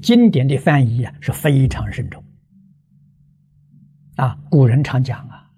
[0.00, 2.24] 经典的翻译啊是非常慎重
[4.16, 4.38] 啊。
[4.50, 5.50] 古人常讲啊，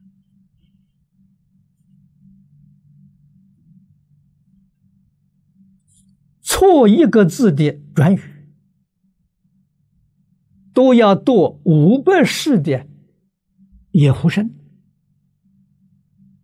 [6.40, 8.20] 错一个字的转语，
[10.72, 12.86] 都要堕五百世的
[13.92, 14.54] 野狐身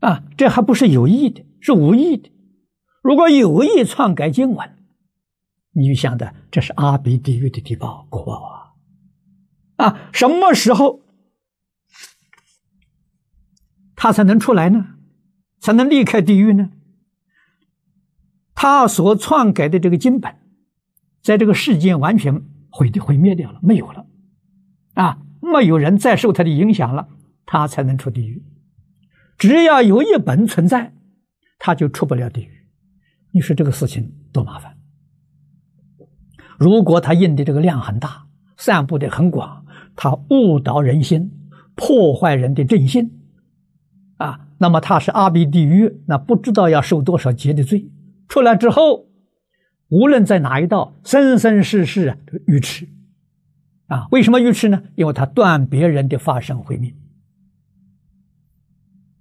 [0.00, 0.24] 啊！
[0.36, 2.30] 这还不是有意的，是无意的。
[3.02, 4.75] 如果有意篡改经文，
[5.79, 8.72] 你想的，这是阿鼻地狱的地报果报啊！
[9.77, 11.02] 啊，什么时候
[13.95, 14.97] 他才能出来呢？
[15.60, 16.70] 才能离开地狱呢？
[18.55, 20.34] 他所篡改的这个经本，
[21.20, 24.06] 在这个世间完全毁毁灭掉了，没有了，
[24.95, 27.08] 啊，没有人再受他的影响了，
[27.45, 28.42] 他才能出地狱。
[29.36, 30.95] 只要有一本存在，
[31.58, 32.66] 他就出不了地狱。
[33.33, 34.75] 你说这个事情多麻烦？
[36.59, 41.30] 如果他印的这个量很大，散布的很广，他误导人心，
[41.74, 43.11] 破坏人的正心，
[44.17, 47.91] 啊，那么他是阿鼻地狱，那不知道要受多少劫的罪。
[48.28, 49.06] 出来之后，
[49.89, 52.89] 无论在哪一道，生生世世愚痴，
[53.86, 54.83] 啊，为什么愚痴呢？
[54.97, 56.95] 因为他断别人的发生慧命，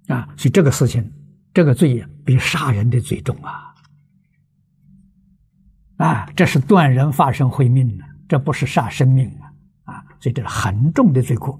[0.08, 1.12] 啊，所以这个事情，
[1.52, 3.74] 这个罪比杀人的罪重啊。
[5.96, 9.28] 啊，这是断人发生慧命呢，这不是杀生命
[9.84, 9.94] 啊！
[9.94, 11.58] 啊，所以这是很重的罪过。